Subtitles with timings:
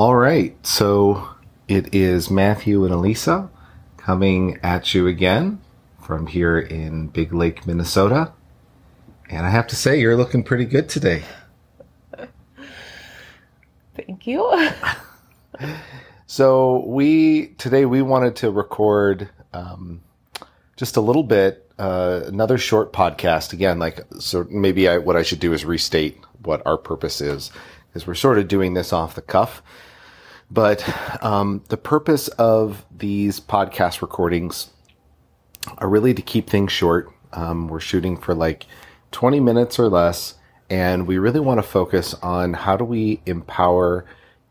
[0.00, 0.56] All right.
[0.66, 1.28] So
[1.68, 3.50] it is Matthew and Elisa
[3.98, 5.60] coming at you again
[6.02, 8.32] from here in Big Lake, Minnesota.
[9.28, 11.24] And I have to say, you're looking pretty good today.
[13.94, 14.70] Thank you.
[16.26, 20.00] so we today we wanted to record um,
[20.76, 23.52] just a little bit, uh, another short podcast.
[23.52, 27.52] Again, like so, maybe I, what I should do is restate what our purpose is,
[27.88, 29.62] because we're sort of doing this off the cuff.
[30.50, 30.84] But
[31.24, 34.70] um, the purpose of these podcast recordings
[35.78, 37.12] are really to keep things short.
[37.32, 38.66] Um, we're shooting for like
[39.12, 40.34] 20 minutes or less,
[40.68, 44.04] and we really want to focus on how do we empower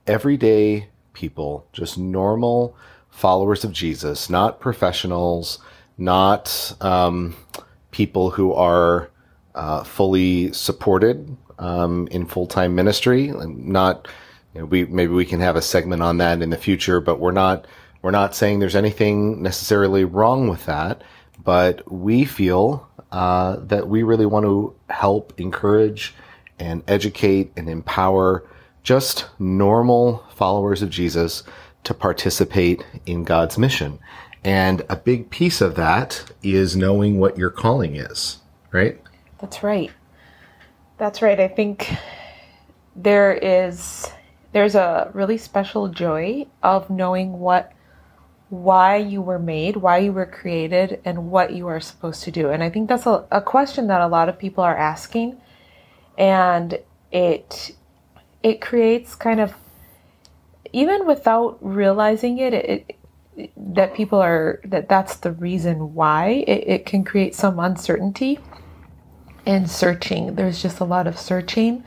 [0.08, 2.76] everyday people, just normal
[3.10, 5.60] followers of Jesus, not professionals,
[5.98, 7.36] not um,
[7.92, 9.10] people who are
[9.56, 14.08] uh, fully supported um, in full time ministry, not
[14.54, 17.66] we maybe we can have a segment on that in the future, but we're not
[18.02, 21.04] we're not saying there's anything necessarily wrong with that.
[21.44, 26.14] But we feel uh, that we really want to help encourage
[26.60, 28.46] and educate and empower
[28.84, 31.44] just normal followers of Jesus
[31.84, 34.00] to participate in God's mission.
[34.44, 38.40] And a big piece of that is knowing what your calling is,
[38.72, 39.02] right?
[39.40, 39.92] That's right.
[40.98, 41.40] That's right.
[41.40, 41.94] I think
[42.96, 44.10] there is
[44.52, 47.72] there's a really special joy of knowing what
[48.50, 52.50] why you were made, why you were created, and what you are supposed to do.
[52.50, 55.40] And I think that's a, a question that a lot of people are asking.
[56.18, 56.80] And
[57.12, 57.76] it
[58.42, 59.54] it creates kind of
[60.72, 62.96] even without realizing it, it,
[63.38, 68.40] it that people are that that's the reason why it, it can create some uncertainty
[69.46, 70.36] and searching.
[70.36, 71.84] There's just a lot of searching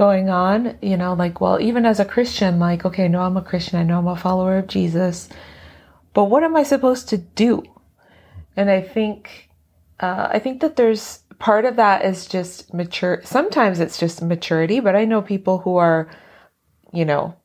[0.00, 3.42] going on, you know, like, well, even as a Christian, like, okay, no, I'm a
[3.42, 5.28] Christian, I know I'm a follower of Jesus,
[6.14, 7.62] but what am I supposed to do?
[8.56, 9.50] And I think,
[10.00, 13.20] uh, I think that there's part of that is just mature.
[13.24, 16.08] Sometimes it's just maturity, but I know people who are,
[16.94, 17.36] you know,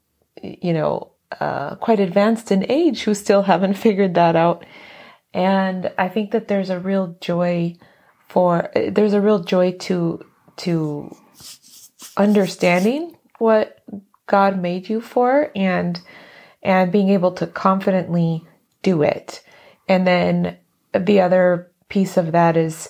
[0.41, 4.65] you know, uh, quite advanced in age who still haven't figured that out.
[5.33, 7.75] And I think that there's a real joy
[8.29, 10.25] for, there's a real joy to,
[10.63, 11.17] to
[12.17, 13.79] understanding what
[14.27, 15.99] God made you for and
[16.63, 18.43] and being able to confidently
[18.81, 19.43] do it.
[19.87, 20.57] And then
[20.93, 22.89] the other piece of that is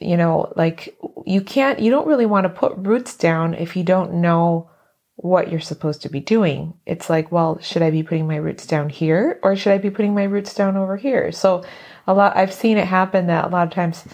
[0.00, 3.84] you know, like you can't you don't really want to put roots down if you
[3.84, 4.70] don't know
[5.16, 6.72] what you're supposed to be doing.
[6.86, 9.90] It's like, well, should I be putting my roots down here or should I be
[9.90, 11.30] putting my roots down over here?
[11.32, 11.62] So
[12.06, 14.04] a lot I've seen it happen that a lot of times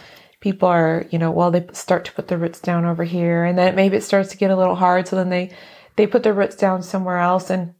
[0.41, 3.59] people are, you know, well, they start to put their roots down over here and
[3.59, 5.09] then maybe it starts to get a little hard.
[5.09, 5.51] So then they,
[5.97, 7.75] they put their roots down somewhere else and,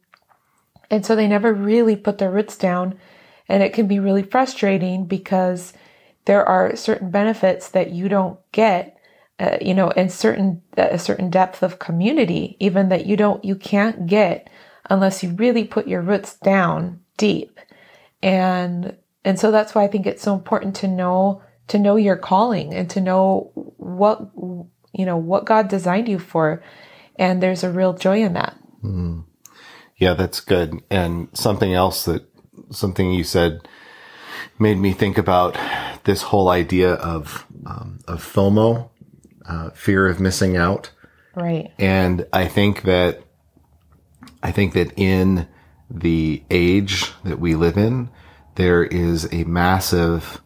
[0.89, 2.97] and so they never really put their roots down.
[3.47, 5.73] And it can be really frustrating because
[6.25, 8.97] there are certain benefits that you don't get,
[9.39, 13.45] uh, you know, and certain, uh, a certain depth of community, even that you don't,
[13.45, 14.49] you can't get
[14.89, 17.59] unless you really put your roots down deep.
[18.21, 22.17] And, and so that's why I think it's so important to know to know your
[22.17, 26.63] calling and to know what you know what God designed you for
[27.17, 28.55] and there's a real joy in that.
[28.83, 29.25] Mm.
[29.97, 30.81] Yeah, that's good.
[30.89, 32.23] And something else that
[32.71, 33.67] something you said
[34.59, 35.57] made me think about
[36.03, 38.89] this whole idea of um, of FOMO,
[39.47, 40.91] uh, fear of missing out.
[41.35, 41.71] Right.
[41.79, 43.23] And I think that
[44.43, 45.47] I think that in
[45.89, 48.09] the age that we live in,
[48.55, 50.41] there is a massive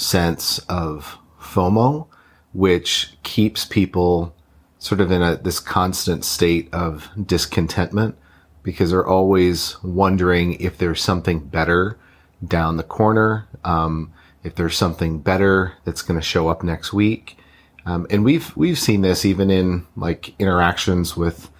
[0.00, 2.06] sense of FOMO,
[2.52, 4.34] which keeps people
[4.78, 8.16] sort of in a, this constant state of discontentment
[8.62, 11.98] because they're always wondering if there's something better
[12.44, 14.12] down the corner, um,
[14.42, 17.36] if there's something better that's going to show up next week.
[17.84, 21.50] Um, and we've we've seen this even in like interactions with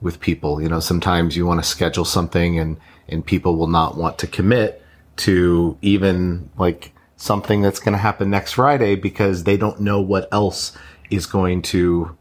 [0.00, 0.60] with people.
[0.60, 2.76] You know, sometimes you want to schedule something and
[3.08, 4.82] and people will not want to commit
[5.16, 10.28] to even like something that's going to happen next Friday because they don't know what
[10.32, 10.76] else
[11.10, 12.16] is going to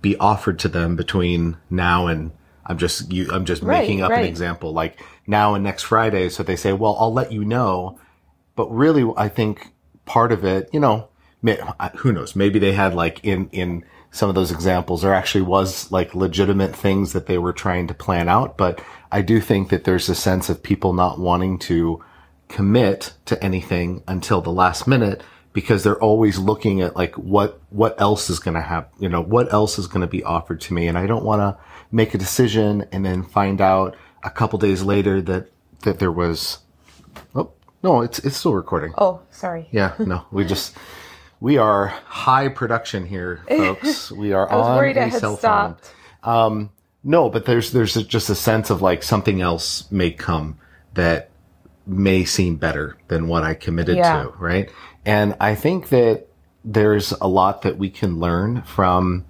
[0.00, 2.30] be offered to them between now and
[2.68, 4.20] I'm just you, I'm just right, making up right.
[4.20, 6.28] an example like now and next Friday.
[6.28, 7.98] So they say, well, I'll let you know.
[8.56, 9.72] But really, I think
[10.04, 11.08] part of it, you know,
[11.96, 12.36] who knows?
[12.36, 16.74] Maybe they had like in, in some of those examples, there actually was like legitimate
[16.74, 18.58] things that they were trying to plan out.
[18.58, 22.02] But I do think that there's a sense of people not wanting to
[22.48, 25.22] commit to anything until the last minute
[25.52, 29.20] because they're always looking at like what what else is going to happen you know
[29.20, 31.56] what else is going to be offered to me and i don't want to
[31.90, 35.48] make a decision and then find out a couple days later that
[35.82, 36.58] that there was
[37.34, 37.50] oh
[37.82, 39.68] no it's it's still recording Oh, sorry.
[39.70, 40.76] yeah no we just
[41.40, 45.20] we are high production here folks we are I was on worried a I had
[45.20, 45.90] cell phone stopped.
[47.04, 50.58] no, but there's there's just a sense of like something else may come
[50.94, 51.30] that
[51.88, 54.24] may seem better than what I committed Yeah.
[54.24, 54.70] to, right?
[55.04, 56.26] And I think that
[56.64, 59.24] there's a lot that we can learn from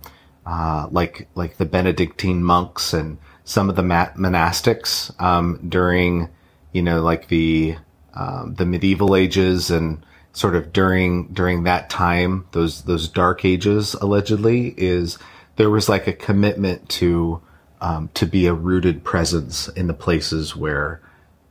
[0.44, 6.28] uh, like like the Benedictine monks and some of the ma- monastics um, during
[6.72, 7.76] you know like the
[8.14, 13.94] um, the medieval ages and sort of during during that time those those dark ages
[13.94, 15.18] allegedly is
[15.56, 17.40] there was like a commitment to
[17.80, 21.00] um, to be a rooted presence in the places where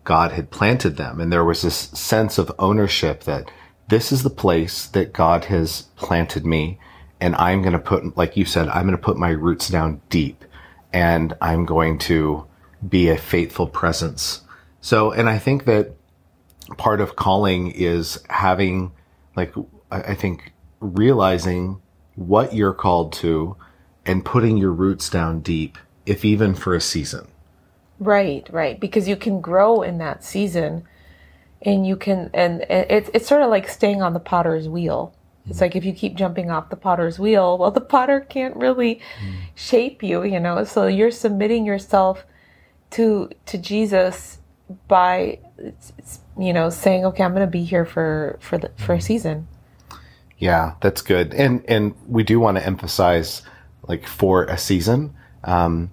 [0.07, 1.19] God had planted them.
[1.19, 3.51] And there was this sense of ownership that
[3.89, 6.79] this is the place that God has planted me.
[7.19, 9.99] And I'm going to put, like you said, I'm going to put my roots down
[10.07, 10.45] deep
[10.93, 12.45] and I'm going to
[12.87, 14.43] be a faithful presence.
[14.79, 15.91] So, and I think that
[16.77, 18.93] part of calling is having,
[19.35, 19.53] like,
[19.91, 21.81] I think realizing
[22.15, 23.57] what you're called to
[24.05, 27.27] and putting your roots down deep, if even for a season.
[27.99, 28.79] Right, right.
[28.79, 30.83] Because you can grow in that season
[31.61, 35.13] and you can and it's it's sort of like staying on the potter's wheel.
[35.49, 39.01] It's like if you keep jumping off the potter's wheel, well the potter can't really
[39.55, 40.63] shape you, you know.
[40.63, 42.25] So you're submitting yourself
[42.91, 44.39] to to Jesus
[44.87, 45.39] by
[46.37, 49.47] you know saying, "Okay, I'm going to be here for for the for a season."
[50.37, 51.33] Yeah, that's good.
[51.33, 53.41] And and we do want to emphasize
[53.87, 55.15] like for a season.
[55.43, 55.91] Um,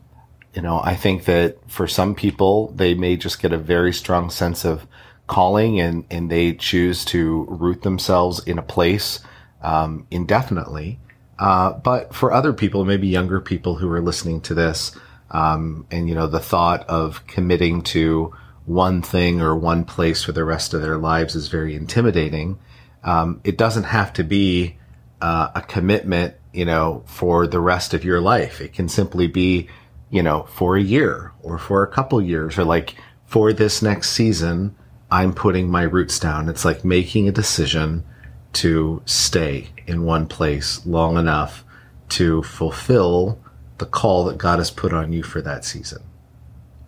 [0.54, 4.30] you know, I think that for some people they may just get a very strong
[4.30, 4.86] sense of
[5.26, 9.20] calling and and they choose to root themselves in a place
[9.62, 10.98] um, indefinitely.
[11.38, 14.96] Uh, but for other people, maybe younger people who are listening to this,
[15.32, 18.32] um, and you know, the thought of committing to
[18.66, 22.58] one thing or one place for the rest of their lives is very intimidating.
[23.02, 24.76] Um, it doesn't have to be
[25.20, 28.60] uh, a commitment, you know, for the rest of your life.
[28.60, 29.68] It can simply be,
[30.14, 32.94] you know, for a year or for a couple years or like
[33.26, 34.72] for this next season,
[35.10, 36.48] I'm putting my roots down.
[36.48, 38.04] It's like making a decision
[38.52, 41.64] to stay in one place long enough
[42.10, 43.40] to fulfill
[43.78, 46.04] the call that God has put on you for that season.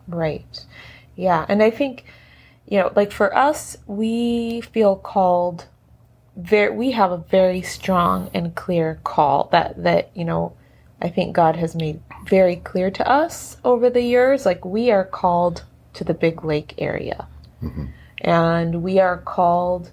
[0.06, 0.64] Right.
[1.16, 2.04] Yeah, and I think
[2.66, 5.66] you know, like for us, we feel called
[6.36, 10.52] very we have a very strong and clear call that that, you know,
[11.00, 15.04] I think God has made very clear to us over the years like we are
[15.04, 15.64] called
[15.94, 17.28] to the Big Lake area.
[18.20, 19.90] And we are called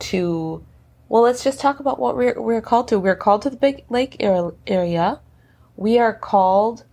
[0.00, 0.64] to
[1.08, 2.98] well, let's just talk about what we're we're called to.
[2.98, 5.20] We're called to the Big Lake ar- area.
[5.76, 6.84] We are called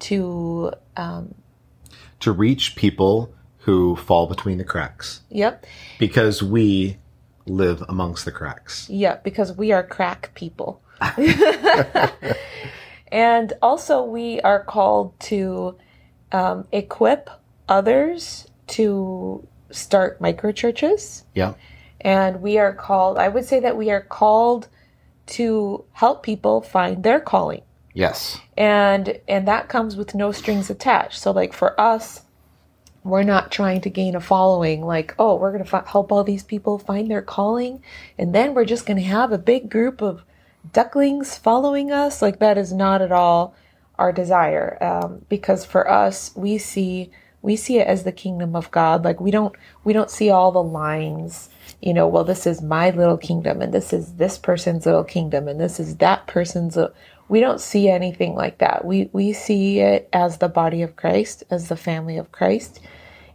[0.00, 1.34] to um,
[2.20, 5.66] To reach people who fall between the cracks yep,
[5.98, 6.98] because we
[7.46, 8.88] live amongst the cracks.
[8.88, 10.80] Yep, because we are crack people.
[13.08, 15.76] and also, we are called to
[16.32, 17.30] um, equip
[17.68, 21.24] others to start micro churches.
[21.34, 21.54] Yeah.
[22.00, 24.68] And we are called, I would say that we are called
[25.26, 27.62] to help people find their calling.
[27.94, 28.38] Yes.
[28.56, 31.18] And and that comes with no strings attached.
[31.18, 32.22] So like for us,
[33.02, 36.22] we're not trying to gain a following like, oh, we're going to fi- help all
[36.22, 37.82] these people find their calling
[38.18, 40.24] and then we're just going to have a big group of
[40.72, 42.22] ducklings following us.
[42.22, 43.54] Like that is not at all
[43.98, 44.82] our desire.
[44.82, 47.10] Um, because for us, we see
[47.42, 49.04] we see it as the kingdom of God.
[49.04, 49.54] Like we don't
[49.84, 51.48] we don't see all the lines,
[51.80, 55.46] you know, well this is my little kingdom and this is this person's little kingdom
[55.46, 56.88] and this is that person's li-
[57.28, 58.84] we don't see anything like that.
[58.84, 62.80] We we see it as the body of Christ, as the family of Christ,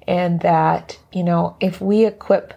[0.07, 2.53] and that, you know, if we equip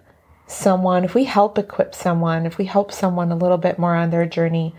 [0.47, 4.11] someone, if we help equip someone, if we help someone a little bit more on
[4.11, 4.75] their journey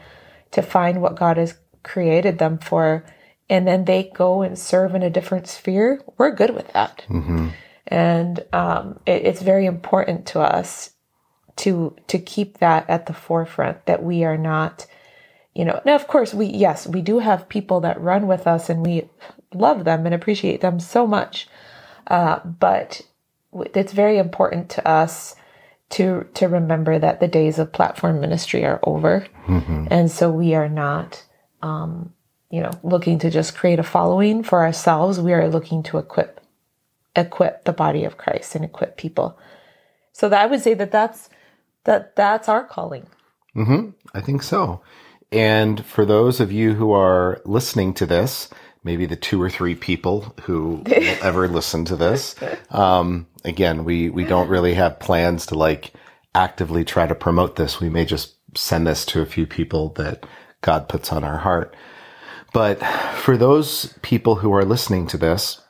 [0.52, 3.04] to find what God has created them for,
[3.50, 7.04] and then they go and serve in a different sphere, we're good with that.
[7.88, 10.92] And um, it, it's very important to us
[11.58, 14.86] to to keep that at the forefront that we are not
[15.54, 18.70] you know now of course we yes we do have people that run with us
[18.70, 19.08] and we
[19.54, 21.48] love them and appreciate them so much
[22.08, 23.02] uh, but
[23.74, 25.36] it's very important to us
[25.92, 29.26] to to remember that the days of platform ministry are over.
[29.92, 31.24] And so we are not
[31.62, 32.14] um,
[32.50, 35.20] you know looking to just create a following for ourselves.
[35.20, 36.42] We are looking to equip
[37.16, 39.38] equip the body of christ and equip people.
[40.12, 41.30] So that i would say that that's
[41.86, 43.08] that that's our calling.
[43.56, 43.92] Mm-hmm.
[44.14, 44.82] I think so.
[45.32, 48.50] And for those of you who are listening to this,
[48.86, 52.36] maybe the two or three people who will ever listen to this.
[52.70, 55.92] Um, again, we, we don't really have plans to like
[56.34, 57.82] actively try to promote this.
[57.82, 60.26] We may just send this to a few people that
[60.62, 61.76] God puts on our heart.
[62.54, 62.82] But
[63.18, 65.62] for those people who are listening to this,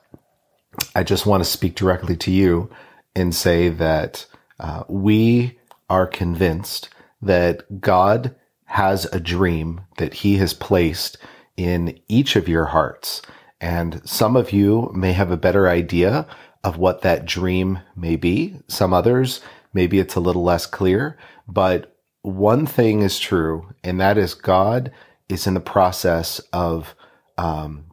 [0.94, 2.70] I just want to speak directly to you
[3.14, 4.26] and say that
[4.60, 5.58] uh, we
[5.88, 6.90] are convinced
[7.22, 11.16] that God has a dream that he has placed
[11.56, 13.22] in each of your hearts.
[13.60, 16.26] And some of you may have a better idea
[16.62, 18.60] of what that dream may be.
[18.68, 19.40] Some others,
[19.72, 21.16] maybe it's a little less clear,
[21.48, 24.90] but one thing is true, and that is God
[25.28, 26.94] is in the process of,
[27.38, 27.86] um,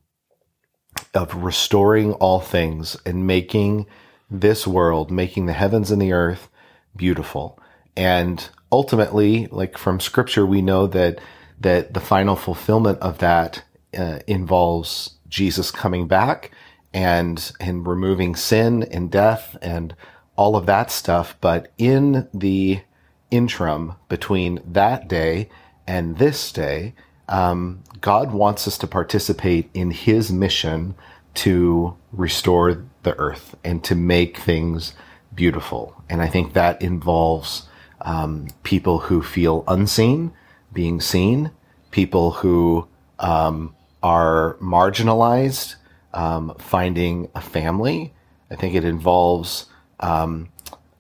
[1.14, 3.86] of restoring all things and making
[4.30, 6.50] this world, making the heavens and the earth
[6.96, 7.60] beautiful.
[7.96, 11.20] And ultimately, like from scripture, we know that,
[11.64, 13.64] that the final fulfillment of that
[13.98, 16.52] uh, involves Jesus coming back
[16.94, 19.96] and, and removing sin and death and
[20.36, 21.36] all of that stuff.
[21.42, 22.82] But in the
[23.32, 25.50] interim between that day
[25.88, 26.94] and this day,
[27.28, 30.96] um, God wants us to participate in his mission
[31.36, 34.94] to restore the earth and to make things
[35.34, 36.04] beautiful.
[36.10, 37.68] And I think that involves
[38.02, 40.32] um, people who feel unseen
[40.74, 41.52] being seen,
[41.92, 42.88] people who
[43.20, 45.76] um, are marginalized
[46.14, 48.14] um, finding a family.
[48.52, 49.68] I think it involves
[50.00, 50.50] um,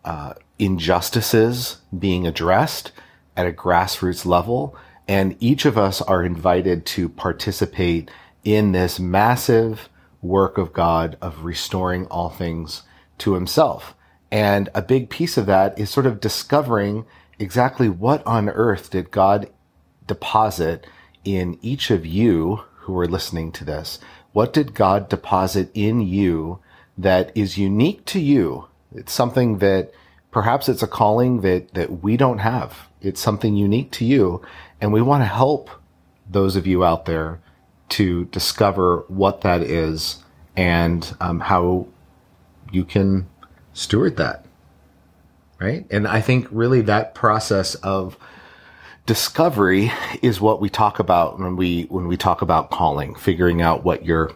[0.06, 2.92] uh, injustices being addressed
[3.36, 4.75] at a grassroots level.
[5.08, 8.10] And each of us are invited to participate
[8.44, 9.89] in this massive
[10.22, 12.84] work of God of restoring all things
[13.20, 13.94] to himself.
[14.32, 17.06] And a big piece of that is sort of discovering
[17.38, 19.50] exactly what on earth did God
[20.08, 20.86] deposit
[21.24, 24.00] in each of you who are listening to this.
[24.34, 26.60] What did God deposit in you
[26.98, 28.68] that is unique to you?
[28.94, 29.92] It's something that
[30.32, 32.88] perhaps it's a calling that, that we don't have.
[33.02, 34.42] It's something unique to you.
[34.82, 35.70] And we want to help
[36.30, 37.40] those of you out there
[37.90, 40.24] to discover what that is
[40.56, 41.88] and um, how
[42.72, 43.28] you can
[43.74, 44.46] steward that.
[45.60, 45.86] Right.
[45.92, 48.18] And I think really that process of
[49.06, 49.92] discovery
[50.22, 54.06] is what we talk about when we, when we talk about calling, figuring out what
[54.06, 54.32] your,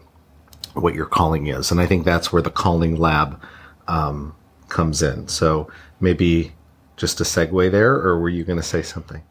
[0.74, 1.72] what your calling is.
[1.72, 3.42] And I think that's where the calling lab,
[3.88, 4.36] um,
[4.68, 5.28] comes in.
[5.28, 6.54] So maybe
[6.98, 9.24] just a segue there, or were you going to say something?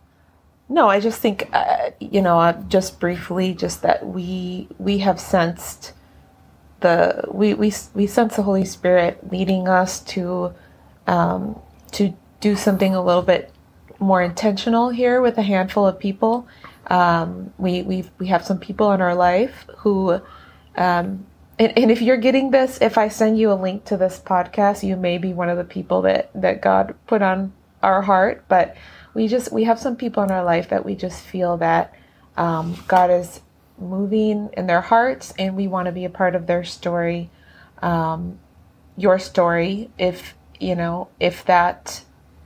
[0.68, 5.20] No, I just think, uh, you know, uh, just briefly, just that we, we have
[5.20, 5.92] sensed
[6.80, 10.54] the we we we sense the Holy Spirit leading us to
[11.06, 11.58] um,
[11.92, 13.50] to do something a little bit
[13.98, 16.46] more intentional here with a handful of people.
[16.88, 20.12] Um, we we we have some people in our life who,
[20.76, 21.26] um,
[21.58, 24.82] and, and if you're getting this, if I send you a link to this podcast,
[24.86, 28.44] you may be one of the people that that God put on our heart.
[28.48, 28.76] But
[29.14, 31.94] we just we have some people in our life that we just feel that
[32.36, 33.40] um, God is
[33.78, 37.30] moving in their hearts and we want to be a part of their story
[37.82, 38.38] um,
[38.96, 42.02] your story if you know if that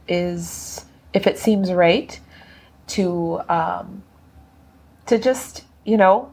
[0.09, 2.19] is if it seems right
[2.89, 4.03] to um,
[5.07, 6.33] to just you know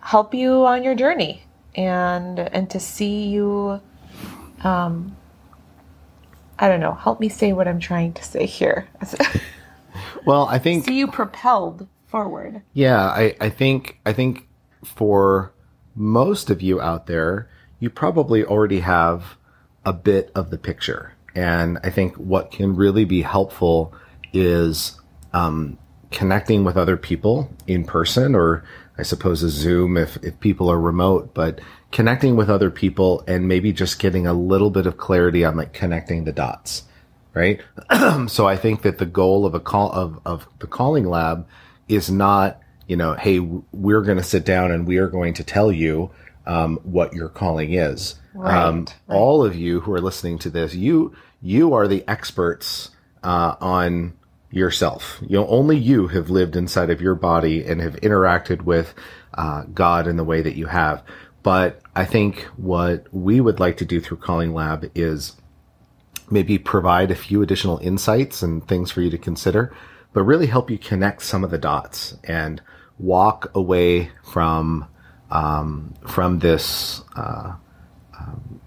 [0.00, 1.42] help you on your journey
[1.74, 3.80] and and to see you
[4.64, 5.16] um,
[6.58, 8.88] I don't know help me say what I'm trying to say here
[10.26, 12.62] well I think see you propelled forward.
[12.72, 14.48] Yeah, I, I think I think
[14.84, 15.52] for
[15.94, 19.36] most of you out there, you probably already have
[19.84, 21.12] a bit of the picture.
[21.34, 23.92] And I think what can really be helpful
[24.32, 25.00] is
[25.32, 25.78] um,
[26.10, 28.64] connecting with other people in person, or
[28.98, 31.60] I suppose a Zoom if, if people are remote, but
[31.92, 35.72] connecting with other people and maybe just getting a little bit of clarity on like
[35.72, 36.84] connecting the dots,
[37.34, 37.60] right?
[38.28, 41.46] so I think that the goal of a call of, of the calling lab
[41.88, 45.44] is not, you know, hey, we're going to sit down and we are going to
[45.44, 46.10] tell you
[46.46, 48.16] um, what your calling is.
[48.34, 49.16] Right, um, right.
[49.16, 52.90] All of you who are listening to this, you you are the experts
[53.26, 54.16] uh, on
[54.50, 55.18] yourself.
[55.22, 58.94] You know, only you have lived inside of your body and have interacted with
[59.34, 61.02] uh, God in the way that you have.
[61.42, 65.34] But I think what we would like to do through Calling Lab is
[66.30, 69.72] maybe provide a few additional insights and things for you to consider
[70.16, 72.62] but really help you connect some of the dots and
[72.98, 74.88] walk away from
[75.30, 77.52] um, from this uh,
[78.18, 78.58] um,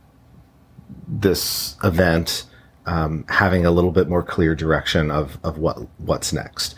[1.08, 2.44] this event
[2.90, 6.76] um, having a little bit more clear direction of of what what's next.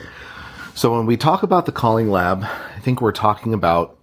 [0.74, 3.98] So when we talk about the calling lab, I think we're talking about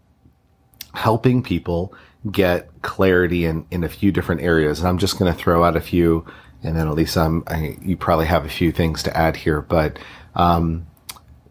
[0.94, 1.94] helping people
[2.30, 4.80] get clarity in, in a few different areas.
[4.80, 6.26] And I'm just going to throw out a few,
[6.62, 9.62] and then at least I'm, I, you probably have a few things to add here,
[9.62, 9.98] but,
[10.34, 10.86] um,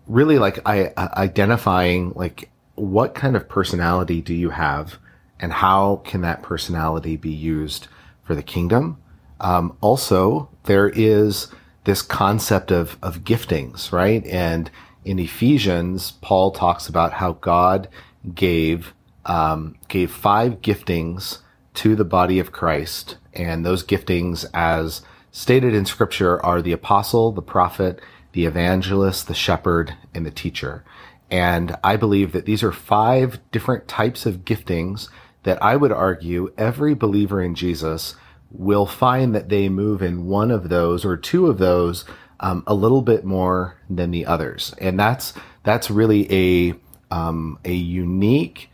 [0.05, 4.99] really like I, identifying like what kind of personality do you have
[5.39, 7.87] and how can that personality be used
[8.23, 8.97] for the kingdom?
[9.39, 11.47] Um, also, there is
[11.83, 14.25] this concept of, of giftings, right?
[14.25, 14.69] And
[15.05, 17.87] in Ephesians, Paul talks about how God
[18.35, 18.93] gave
[19.25, 21.39] um, gave five giftings
[21.75, 25.01] to the body of Christ, and those giftings, as
[25.31, 28.01] stated in Scripture, are the apostle, the prophet,
[28.31, 30.83] the evangelist, the shepherd, and the teacher.
[31.29, 35.09] And I believe that these are five different types of giftings
[35.43, 38.15] that I would argue every believer in Jesus
[38.51, 42.05] will find that they move in one of those or two of those
[42.39, 46.75] um, a little bit more than the others, and that's that's really a
[47.09, 48.69] um, a unique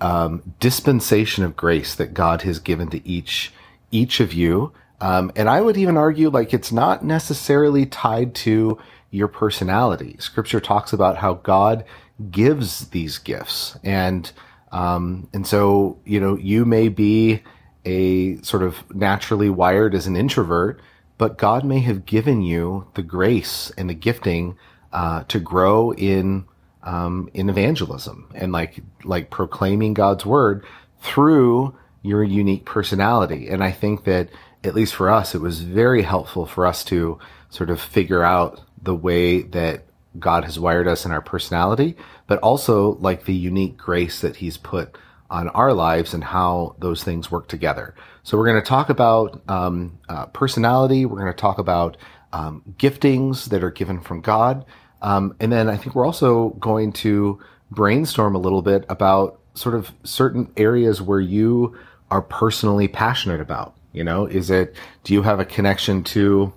[0.00, 3.52] um, dispensation of grace that God has given to each
[3.90, 4.72] each of you.
[5.00, 8.78] Um, and I would even argue like it's not necessarily tied to
[9.10, 10.16] your personality.
[10.18, 11.84] Scripture talks about how God
[12.30, 14.30] gives these gifts, and
[14.72, 17.42] um, and so you know you may be
[17.86, 20.80] a sort of naturally wired as an introvert,
[21.16, 24.58] but God may have given you the grace and the gifting
[24.92, 26.44] uh, to grow in
[26.82, 30.64] um, in evangelism and like like proclaiming God's word
[31.00, 33.48] through your unique personality.
[33.48, 34.28] And I think that
[34.62, 37.18] at least for us, it was very helpful for us to
[37.50, 39.84] sort of figure out the way that
[40.18, 44.56] God has wired us in our personality, but also like the unique grace that He's
[44.56, 44.96] put
[45.30, 47.94] on our lives and how those things work together.
[48.22, 51.06] So we're going to talk about um, uh, personality.
[51.06, 51.96] We're going to talk about
[52.32, 54.64] um, giftings that are given from God.
[55.02, 57.40] Um, and then I think we're also going to
[57.70, 61.76] brainstorm a little bit about sort of certain areas where you
[62.10, 63.76] are personally passionate about.
[63.92, 66.52] You know, is it, do you have a connection to,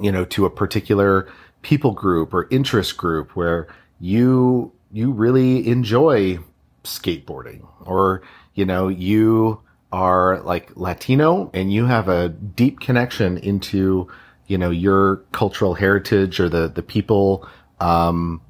[0.00, 1.28] you know, to a particular
[1.62, 3.66] people group or interest group where
[3.98, 6.38] you, you really enjoy
[6.86, 8.22] skateboarding or,
[8.54, 9.60] you know, you
[9.92, 14.08] are like Latino and you have a deep connection into,
[14.46, 17.48] you know, your cultural heritage or the, the people,
[17.80, 18.40] um,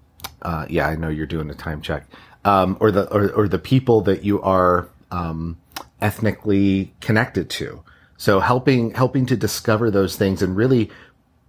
[0.42, 2.06] uh, yeah, I know you're doing a time check,
[2.44, 5.56] um, or the, or, or the people that you are, um,
[6.00, 7.82] ethnically connected to.
[8.16, 10.90] So helping, helping to discover those things and really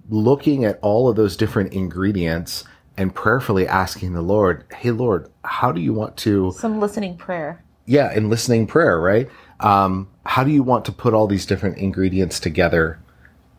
[0.10, 2.63] looking at all of those different ingredients
[2.97, 6.51] and prayerfully asking the Lord, Hey, Lord, how do you want to?
[6.57, 7.63] Some listening prayer.
[7.86, 9.29] Yeah, and listening prayer, right?
[9.60, 12.99] Um, how do you want to put all these different ingredients together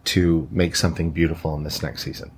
[0.05, 2.31] to make something beautiful in this next season?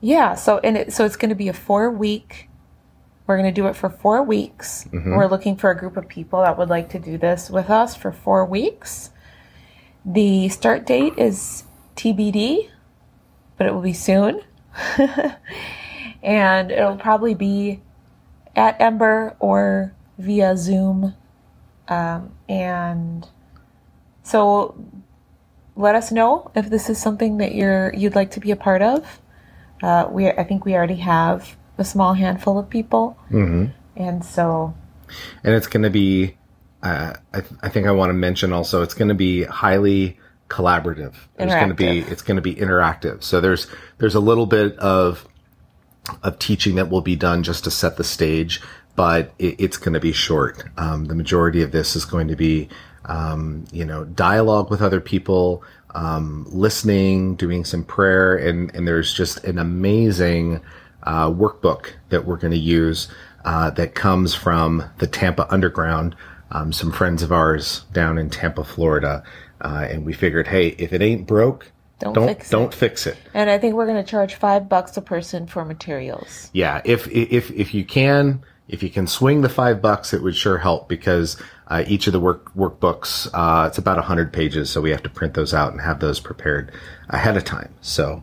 [0.00, 2.48] Yeah, so and it, so it's going to be a four week.
[3.26, 4.84] We're going to do it for four weeks.
[4.92, 5.16] Mm-hmm.
[5.16, 7.96] We're looking for a group of people that would like to do this with us
[7.96, 9.10] for four weeks.
[10.04, 11.64] The start date is
[11.96, 12.70] TBD,
[13.56, 14.42] but it will be soon.
[16.26, 17.80] and it'll probably be
[18.56, 21.14] at Ember or via Zoom.
[21.88, 23.26] Um, and
[24.24, 24.84] so
[25.76, 28.82] let us know if this is something that you're you'd like to be a part
[28.82, 29.20] of.
[29.82, 33.66] Uh, we I think we already have a small handful of people, mm-hmm.
[33.94, 34.74] and so
[35.44, 36.36] and it's going to be.
[36.82, 40.18] Uh, I, th- I think I want to mention also it's going to be highly
[40.48, 41.14] collaborative.
[41.38, 43.22] It's going to be it's going to be interactive.
[43.22, 45.26] So there's there's a little bit of
[46.22, 48.60] of teaching that will be done just to set the stage,
[48.94, 50.64] but it, it's going to be short.
[50.76, 52.68] Um, the majority of this is going to be
[53.04, 55.62] um, you know dialogue with other people,
[55.94, 60.60] um, listening, doing some prayer, and and there's just an amazing
[61.02, 63.08] uh, workbook that we're going to use
[63.44, 66.16] uh, that comes from the Tampa Underground.
[66.50, 69.24] Um, some friends of ours down in Tampa, Florida,
[69.60, 72.76] uh, and we figured, hey, if it ain't broke, don't don't fix, don't it.
[72.76, 73.16] fix it.
[73.32, 76.50] And I think we're going to charge five bucks a person for materials.
[76.52, 80.36] Yeah, if if if you can, if you can swing the five bucks, it would
[80.36, 84.80] sure help because uh, each of the work workbooks uh, it's about hundred pages, so
[84.80, 86.70] we have to print those out and have those prepared
[87.08, 87.72] ahead of time.
[87.80, 88.22] So,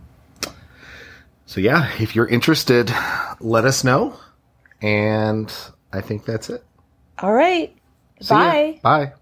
[1.45, 2.91] so yeah, if you're interested,
[3.39, 4.15] let us know,
[4.81, 5.51] and
[5.91, 6.63] I think that's it.
[7.19, 7.75] All right.
[8.21, 8.67] See Bye.
[8.75, 8.79] Ya.
[8.81, 9.13] Bye.